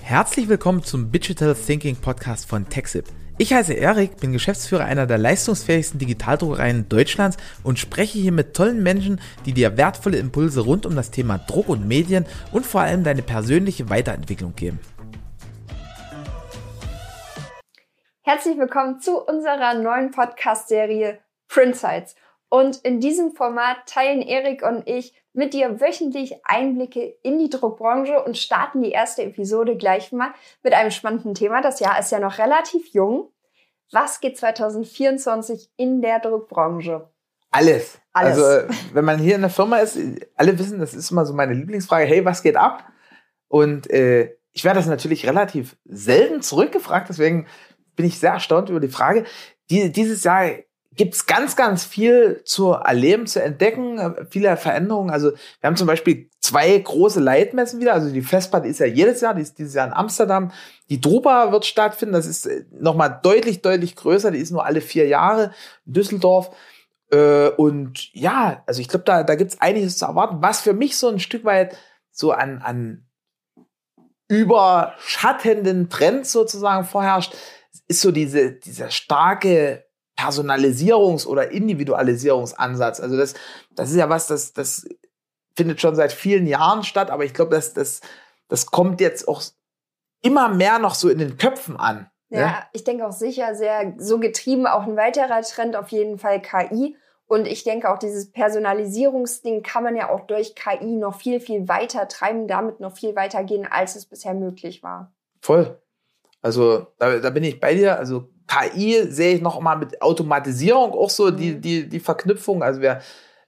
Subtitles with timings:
[0.00, 3.04] Herzlich willkommen zum Digital Thinking Podcast von TechSip.
[3.36, 8.82] Ich heiße Erik, bin Geschäftsführer einer der leistungsfähigsten Digitaldruckereien Deutschlands und spreche hier mit tollen
[8.82, 13.04] Menschen, die dir wertvolle Impulse rund um das Thema Druck und Medien und vor allem
[13.04, 14.80] deine persönliche Weiterentwicklung geben.
[18.22, 21.18] Herzlich willkommen zu unserer neuen Podcast-Serie
[21.48, 22.16] Printsights.
[22.48, 28.20] Und in diesem Format teilen Erik und ich mit dir wöchentlich Einblicke in die Druckbranche
[28.24, 30.34] und starten die erste Episode gleich mal
[30.64, 31.62] mit einem spannenden Thema.
[31.62, 33.30] Das Jahr ist ja noch relativ jung.
[33.92, 37.08] Was geht 2024 in der Druckbranche?
[37.52, 38.00] Alles.
[38.12, 38.42] Alles.
[38.42, 39.96] Also, wenn man hier in der Firma ist,
[40.34, 42.84] alle wissen, das ist immer so meine Lieblingsfrage, hey, was geht ab?
[43.46, 47.46] Und äh, ich werde das natürlich relativ selten zurückgefragt, deswegen
[47.94, 49.24] bin ich sehr erstaunt über die Frage.
[49.70, 50.50] Die, dieses Jahr
[50.98, 55.10] gibt's ganz, ganz viel zu erleben, zu entdecken, äh, viele Veränderungen.
[55.10, 57.94] Also wir haben zum Beispiel zwei große Leitmessen wieder.
[57.94, 60.52] Also die Festplatte ist ja jedes Jahr, die ist dieses Jahr in Amsterdam.
[60.90, 64.82] Die Drupa wird stattfinden, das ist äh, nochmal deutlich, deutlich größer, die ist nur alle
[64.82, 65.52] vier Jahre
[65.86, 66.50] in Düsseldorf.
[67.10, 70.42] Äh, und ja, also ich glaube, da, da gibt's einiges zu erwarten.
[70.42, 71.76] Was für mich so ein Stück weit
[72.10, 73.06] so an, an
[74.26, 77.34] überschattenden Trend sozusagen vorherrscht,
[77.86, 79.87] ist so diese, dieser starke
[80.18, 83.00] Personalisierungs- oder Individualisierungsansatz.
[83.00, 83.34] Also das,
[83.70, 84.86] das ist ja was, das, das
[85.56, 88.00] findet schon seit vielen Jahren statt, aber ich glaube, dass das,
[88.48, 89.42] das kommt jetzt auch
[90.22, 92.10] immer mehr noch so in den Köpfen an.
[92.30, 96.18] Ja, ja, ich denke auch sicher sehr so getrieben, auch ein weiterer Trend auf jeden
[96.18, 96.96] Fall KI.
[97.26, 101.68] Und ich denke auch dieses Personalisierungsding kann man ja auch durch KI noch viel, viel
[101.68, 105.12] weiter treiben, damit noch viel weiter gehen, als es bisher möglich war.
[105.40, 105.80] Voll.
[106.40, 107.98] Also da, da bin ich bei dir.
[107.98, 111.60] Also KI sehe ich noch mal mit Automatisierung auch so die, mhm.
[111.60, 112.62] die, die Verknüpfung.
[112.62, 113.00] Also wir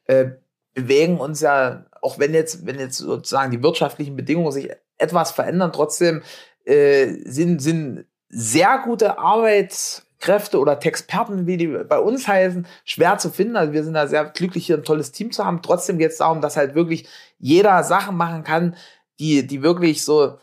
[0.05, 0.31] äh,
[0.75, 5.73] bewegen uns ja, auch wenn jetzt, wenn jetzt sozusagen die wirtschaftlichen Bedingungen sich etwas verändern,
[5.73, 6.23] trotzdem
[6.65, 13.31] äh, sind, sind sehr gute Arbeitskräfte oder Texperten, wie die bei uns heißen, schwer zu
[13.31, 13.57] finden.
[13.57, 15.63] Also wir sind da sehr glücklich, hier ein tolles Team zu haben.
[15.63, 18.77] Trotzdem geht es darum, dass halt wirklich jeder Sachen machen kann,
[19.19, 20.39] die, die wirklich so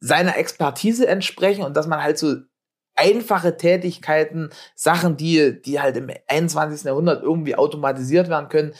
[0.00, 2.36] seiner Expertise entsprechen und dass man halt so
[3.00, 6.84] einfache Tätigkeiten, Sachen, die, die halt im 21.
[6.84, 8.74] Jahrhundert irgendwie automatisiert werden können,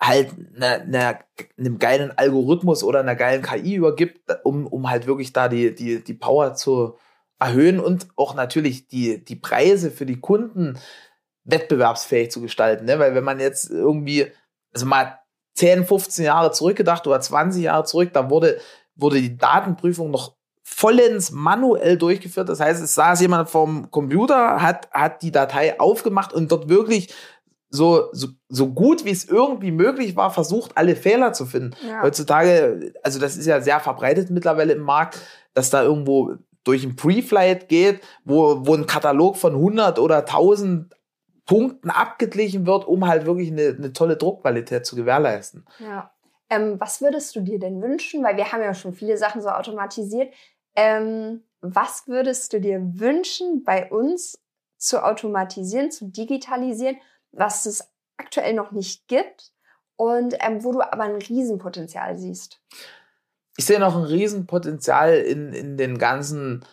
[0.00, 1.18] halt ne, ne,
[1.56, 6.02] einem geilen Algorithmus oder einer geilen KI übergibt, um, um halt wirklich da die, die,
[6.02, 6.96] die Power zu
[7.38, 10.78] erhöhen und auch natürlich die, die Preise für die Kunden
[11.44, 12.86] wettbewerbsfähig zu gestalten.
[12.86, 12.98] Ne?
[12.98, 14.32] Weil wenn man jetzt irgendwie,
[14.72, 15.18] also mal
[15.54, 18.58] 10, 15 Jahre zurückgedacht oder 20 Jahre zurück, da wurde,
[18.96, 22.48] wurde die Datenprüfung noch vollends manuell durchgeführt.
[22.48, 27.14] Das heißt, es saß jemand vom Computer, hat, hat die Datei aufgemacht und dort wirklich
[27.68, 31.76] so, so, so gut wie es irgendwie möglich war, versucht, alle Fehler zu finden.
[31.86, 32.02] Ja.
[32.02, 35.20] Heutzutage, also das ist ja sehr verbreitet mittlerweile im Markt,
[35.52, 40.94] dass da irgendwo durch ein Pre-Flight geht, wo, wo ein Katalog von 100 oder 1000
[41.46, 45.66] Punkten abgeglichen wird, um halt wirklich eine, eine tolle Druckqualität zu gewährleisten.
[45.78, 46.10] Ja.
[46.50, 48.22] Ähm, was würdest du dir denn wünschen?
[48.22, 50.32] Weil wir haben ja schon viele Sachen so automatisiert.
[50.76, 54.38] Ähm, was würdest du dir wünschen, bei uns
[54.76, 56.96] zu automatisieren, zu digitalisieren,
[57.32, 59.52] was es aktuell noch nicht gibt
[59.96, 62.60] und ähm, wo du aber ein Riesenpotenzial siehst?
[63.56, 66.64] Ich sehe noch ein Riesenpotenzial in, in den ganzen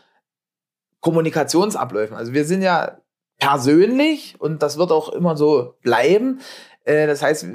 [0.99, 2.15] Kommunikationsabläufen.
[2.15, 2.99] Also wir sind ja
[3.37, 6.41] persönlich und das wird auch immer so bleiben.
[6.83, 7.45] Äh, das heißt,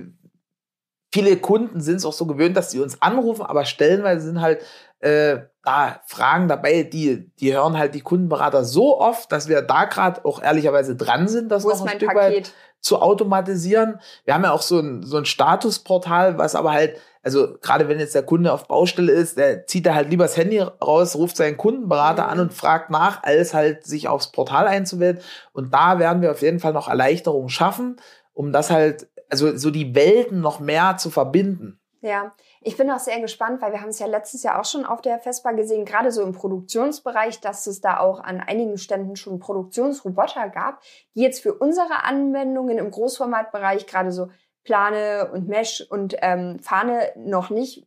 [1.12, 4.64] viele Kunden sind es auch so gewöhnt, dass sie uns anrufen, aber stellenweise sind halt
[5.00, 9.84] äh, da Fragen dabei, die, die hören halt die Kundenberater so oft, dass wir da
[9.84, 12.36] gerade auch ehrlicherweise dran sind, das Wo noch ein Stück Paket?
[12.36, 14.00] weit zu automatisieren.
[14.24, 17.98] Wir haben ja auch so ein, so ein Statusportal, was aber halt, also gerade wenn
[17.98, 21.36] jetzt der Kunde auf Baustelle ist, der zieht da halt lieber das Handy raus, ruft
[21.36, 22.30] seinen Kundenberater mhm.
[22.30, 25.18] an und fragt nach, als halt sich aufs Portal einzuwählen.
[25.52, 27.96] Und da werden wir auf jeden Fall noch Erleichterungen schaffen,
[28.34, 31.80] um das halt, also so die Welten noch mehr zu verbinden.
[32.02, 32.34] Ja,
[32.66, 35.00] ich bin auch sehr gespannt, weil wir haben es ja letztes Jahr auch schon auf
[35.00, 39.38] der Festbar gesehen, gerade so im Produktionsbereich, dass es da auch an einigen Ständen schon
[39.38, 40.82] Produktionsroboter gab,
[41.14, 44.30] die jetzt für unsere Anwendungen im Großformatbereich, gerade so
[44.64, 47.86] Plane und Mesh und ähm, Fahne, noch nicht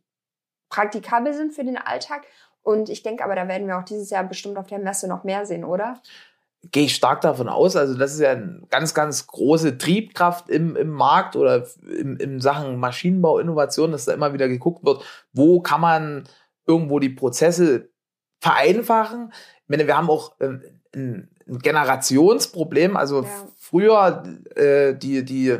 [0.70, 2.22] praktikabel sind für den Alltag.
[2.62, 5.24] Und ich denke aber, da werden wir auch dieses Jahr bestimmt auf der Messe noch
[5.24, 6.00] mehr sehen, oder?
[6.62, 7.76] Gehe ich stark davon aus.
[7.76, 11.66] Also das ist ja eine ganz, ganz große Triebkraft im, im Markt oder
[11.98, 15.02] im, in Sachen Maschinenbau, Innovation, dass da immer wieder geguckt wird,
[15.32, 16.24] wo kann man
[16.66, 17.90] irgendwo die Prozesse
[18.40, 19.32] vereinfachen.
[19.62, 20.62] Ich meine, wir haben auch ähm,
[20.94, 22.96] ein, ein Generationsproblem.
[22.96, 23.28] Also ja.
[23.58, 24.22] früher
[24.54, 25.58] äh, die, die,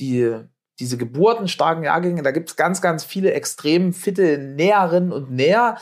[0.00, 0.36] die,
[0.78, 5.76] diese geburtenstarken Jahrgänge, da gibt es ganz, ganz viele extrem fitte Näherinnen und Näher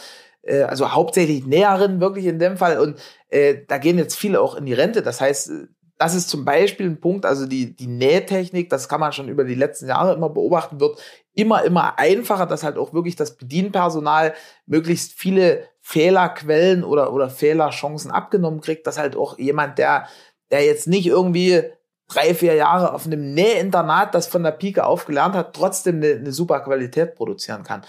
[0.49, 2.81] äh, also hauptsächlich Näherinnen wirklich in dem Fall.
[2.81, 2.99] Und
[3.29, 5.03] äh, da gehen jetzt viele auch in die Rente.
[5.03, 5.53] Das heißt,
[5.99, 9.45] das ist zum Beispiel ein Punkt, also die, die Nähtechnik, das kann man schon über
[9.45, 10.99] die letzten Jahre immer beobachten, wird
[11.35, 14.35] immer, immer einfacher, dass halt auch wirklich das Bedienpersonal
[14.67, 20.07] möglichst viele Fehlerquellen oder, oder Fehlerchancen abgenommen kriegt, dass halt auch jemand, der,
[20.53, 21.65] der jetzt nicht irgendwie
[22.09, 26.13] drei, vier Jahre auf einem Nähinternat das von der Pike auf gelernt hat, trotzdem eine,
[26.15, 27.83] eine super Qualität produzieren kann.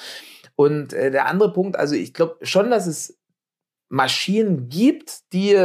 [0.60, 3.18] Und äh, der andere Punkt, also ich glaube schon, dass es
[3.88, 5.58] Maschinen gibt, die,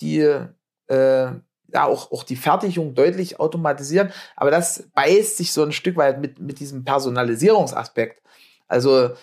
[0.00, 1.30] die äh,
[1.66, 6.20] ja auch, auch die Fertigung deutlich automatisieren, aber das beißt sich so ein Stück weit
[6.20, 8.22] mit, mit diesem Personalisierungsaspekt.
[8.68, 9.14] Also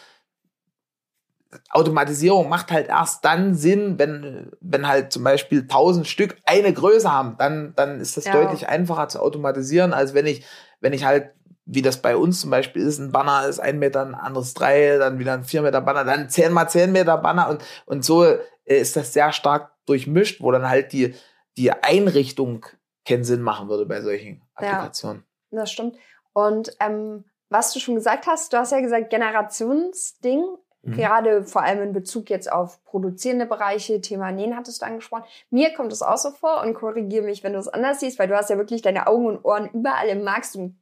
[1.70, 7.10] Automatisierung macht halt erst dann Sinn, wenn, wenn halt zum Beispiel 1000 Stück eine Größe
[7.10, 8.34] haben, dann, dann ist das ja.
[8.34, 10.44] deutlich einfacher zu automatisieren, als wenn ich,
[10.82, 11.32] wenn ich halt,
[11.66, 14.98] wie das bei uns zum Beispiel ist, ein Banner ist ein Meter, ein anderes drei,
[14.98, 18.26] dann wieder ein vier Meter Banner, dann zehn mal zehn Meter Banner und, und so
[18.26, 21.16] äh, ist das sehr stark durchmischt, wo dann halt die,
[21.58, 22.66] die Einrichtung
[23.06, 25.24] keinen Sinn machen würde bei solchen Applikationen.
[25.52, 25.98] Ja, das stimmt.
[26.34, 30.44] Und ähm, was du schon gesagt hast, du hast ja gesagt, Generationsding
[30.84, 30.96] Mhm.
[30.96, 35.24] Gerade vor allem in Bezug jetzt auf produzierende Bereiche, Thema Nähen hattest du angesprochen.
[35.50, 38.28] Mir kommt es auch so vor und korrigiere mich, wenn du es anders siehst, weil
[38.28, 40.78] du hast ja wirklich deine Augen und Ohren überall im Markt und,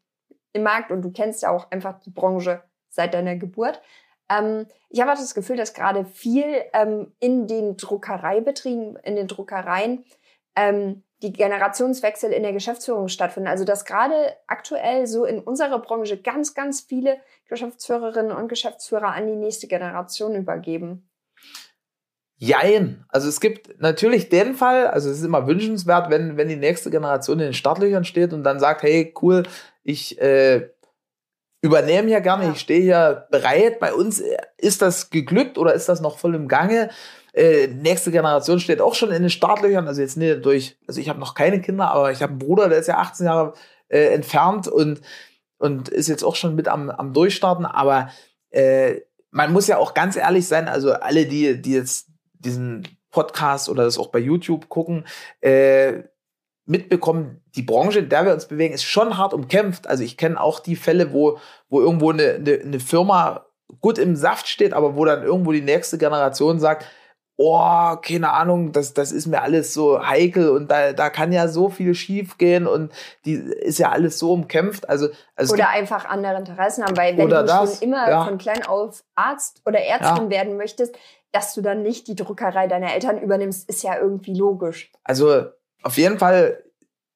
[0.53, 3.81] im Markt und du kennst ja auch einfach die Branche seit deiner Geburt.
[4.29, 9.27] Ähm, ich habe auch das Gefühl, dass gerade viel ähm, in den Druckereibetrieben, in den
[9.27, 10.05] Druckereien
[10.55, 13.47] ähm, die Generationswechsel in der Geschäftsführung stattfinden.
[13.47, 19.27] Also dass gerade aktuell so in unserer Branche ganz, ganz viele Geschäftsführerinnen und Geschäftsführer an
[19.27, 21.07] die nächste Generation übergeben.
[22.37, 23.05] Jein.
[23.09, 26.89] Also es gibt natürlich den Fall, also es ist immer wünschenswert, wenn, wenn die nächste
[26.89, 29.43] Generation in den Startlöchern steht und dann sagt, hey, cool,
[29.83, 30.69] ich äh,
[31.61, 32.51] übernehme hier gerne, ja.
[32.51, 33.79] ich stehe hier bereit.
[33.79, 34.21] Bei uns
[34.57, 36.89] ist das geglückt oder ist das noch voll im Gange?
[37.33, 39.87] Äh, nächste Generation steht auch schon in den Startlöchern.
[39.87, 42.67] Also jetzt nicht durch, also ich habe noch keine Kinder, aber ich habe einen Bruder,
[42.67, 43.53] der ist ja 18 Jahre
[43.87, 45.01] äh, entfernt und,
[45.57, 47.65] und ist jetzt auch schon mit am, am Durchstarten.
[47.65, 48.09] Aber
[48.49, 53.69] äh, man muss ja auch ganz ehrlich sein, also alle, die, die jetzt diesen Podcast
[53.69, 55.05] oder das auch bei YouTube gucken,
[55.41, 56.03] äh,
[56.71, 59.87] mitbekommen, die Branche, in der wir uns bewegen, ist schon hart umkämpft.
[59.87, 61.37] Also ich kenne auch die Fälle, wo,
[61.69, 63.45] wo irgendwo eine, eine, eine Firma
[63.81, 66.85] gut im Saft steht, aber wo dann irgendwo die nächste Generation sagt,
[67.35, 71.47] oh, keine Ahnung, das, das ist mir alles so heikel und da, da kann ja
[71.47, 72.93] so viel schief gehen und
[73.25, 74.87] die ist ja alles so umkämpft.
[74.87, 78.25] Also, also oder einfach andere Interessen haben, weil wenn du das, schon immer ja.
[78.25, 80.29] von klein auf Arzt oder Ärztin ja.
[80.29, 80.95] werden möchtest,
[81.31, 84.91] dass du dann nicht die Druckerei deiner Eltern übernimmst, ist ja irgendwie logisch.
[85.03, 85.45] Also
[85.81, 86.63] auf jeden Fall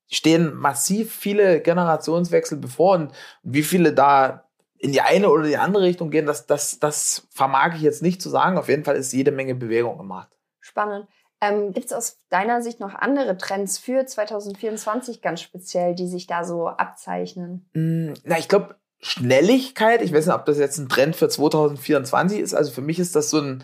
[0.07, 3.11] stehen massiv viele Generationswechsel bevor und
[3.43, 4.45] wie viele da
[4.77, 8.21] in die eine oder die andere Richtung gehen, das, das, das vermag ich jetzt nicht
[8.21, 8.57] zu sagen.
[8.57, 10.29] Auf jeden Fall ist jede Menge Bewegung gemacht.
[10.59, 11.07] Spannend.
[11.41, 16.27] Ähm, Gibt es aus deiner Sicht noch andere Trends für 2024 ganz speziell, die sich
[16.27, 17.69] da so abzeichnen?
[17.73, 22.39] Mm, na, ich glaube, Schnelligkeit, ich weiß nicht, ob das jetzt ein Trend für 2024
[22.39, 22.53] ist.
[22.53, 23.63] Also für mich ist das so ein,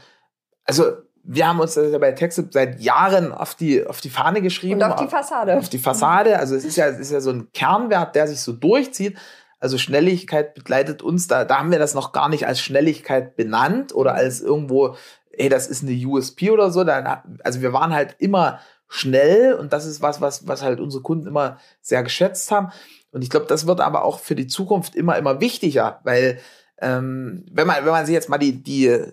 [0.65, 4.41] also wir haben uns das ja bei Textip seit Jahren auf die, auf die Fahne
[4.41, 4.81] geschrieben.
[4.81, 5.57] Und auf die Fassade.
[5.57, 6.39] Auf die Fassade.
[6.39, 9.17] Also es ist ja, es ist ja so ein Kernwert, der sich so durchzieht.
[9.59, 13.93] Also Schnelligkeit begleitet uns, da, da haben wir das noch gar nicht als Schnelligkeit benannt
[13.93, 14.95] oder als irgendwo,
[15.31, 16.83] hey, das ist eine USP oder so.
[16.83, 21.03] Da, also wir waren halt immer schnell und das ist was, was, was halt unsere
[21.03, 22.71] Kunden immer sehr geschätzt haben.
[23.11, 26.39] Und ich glaube, das wird aber auch für die Zukunft immer, immer wichtiger, weil
[26.81, 29.11] ähm, wenn man, wenn man sich jetzt mal die, die,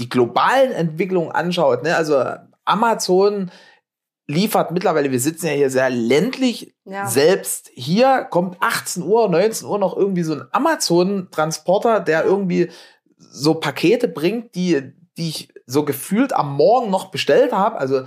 [0.00, 2.24] die globalen Entwicklungen anschaut, ne, also
[2.64, 3.50] Amazon
[4.26, 7.06] liefert mittlerweile, wir sitzen ja hier sehr ländlich, ja.
[7.06, 12.70] selbst hier kommt 18 Uhr, 19 Uhr noch irgendwie so ein Amazon-Transporter, der irgendwie
[13.18, 17.78] so Pakete bringt, die, die ich so gefühlt am Morgen noch bestellt habe.
[17.78, 18.04] Also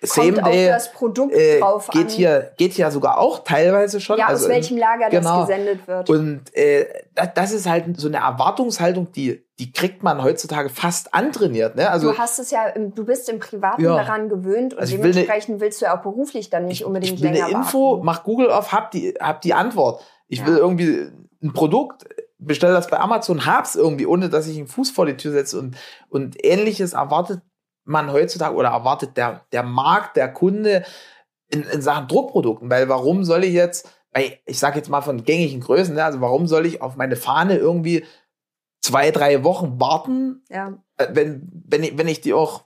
[0.00, 2.08] Same Kommt Day, das Produkt äh, drauf geht an.
[2.08, 4.18] Hier, geht ja sogar auch teilweise schon.
[4.18, 5.40] Ja, also aus welchem Lager genau.
[5.40, 6.08] das gesendet wird.
[6.08, 11.14] Und äh, das, das ist halt so eine Erwartungshaltung, die, die kriegt man heutzutage fast
[11.14, 11.74] antrainiert.
[11.74, 11.90] Ne?
[11.90, 13.96] Also, du hast es ja, im, du bist im Privaten ja.
[13.96, 17.14] daran gewöhnt und also dementsprechend will ne, willst du ja auch beruflich dann nicht unbedingt
[17.14, 18.06] ich will länger eine Info, warten.
[18.06, 20.00] mach Google auf, hab die, hab die Antwort.
[20.28, 20.46] Ich ja.
[20.46, 21.08] will irgendwie
[21.42, 22.04] ein Produkt,
[22.38, 25.58] bestell das bei Amazon, hab's irgendwie, ohne dass ich einen Fuß vor die Tür setze
[25.58, 25.76] und,
[26.08, 27.40] und ähnliches erwartet
[27.88, 30.84] man heutzutage oder erwartet der, der Markt, der Kunde
[31.48, 32.70] in, in Sachen Druckprodukten?
[32.70, 33.90] Weil warum soll ich jetzt,
[34.44, 37.56] ich sage jetzt mal von gängigen Größen, ne, also warum soll ich auf meine Fahne
[37.56, 38.04] irgendwie
[38.80, 40.78] zwei, drei Wochen warten, ja.
[40.96, 42.64] Äh, wenn, wenn, ich, wenn ich die auch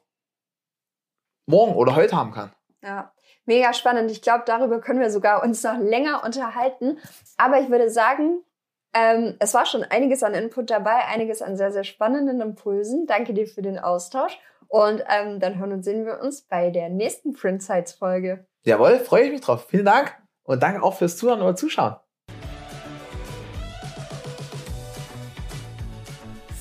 [1.47, 2.53] morgen oder heute haben kann?
[2.83, 3.13] Ja.
[3.45, 4.11] Mega spannend.
[4.11, 6.99] Ich glaube, darüber können wir sogar uns noch länger unterhalten.
[7.37, 8.45] Aber ich würde sagen,
[8.95, 13.07] Ähm, es war schon einiges an Input dabei, einiges an sehr, sehr spannenden Impulsen.
[13.07, 14.39] Danke dir für den Austausch.
[14.69, 18.47] Und ähm, dann hören und sehen wir uns bei der nächsten Print Sites Folge.
[18.63, 19.67] Jawohl, freue ich mich drauf.
[19.69, 21.97] Vielen Dank und danke auch fürs Zuhören oder Zuschauen.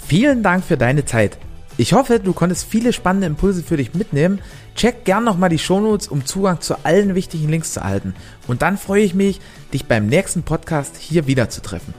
[0.08, 1.38] Vielen Dank für deine Zeit.
[1.78, 4.42] Ich hoffe, du konntest viele spannende Impulse für dich mitnehmen.
[4.76, 8.14] Check gern nochmal die Shownotes, um Zugang zu allen wichtigen Links zu erhalten.
[8.48, 9.40] Und dann freue ich mich,
[9.74, 11.94] dich beim nächsten Podcast hier wieder zu treffen.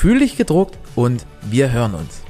[0.00, 2.22] Fühl dich gedruckt und wir hören uns.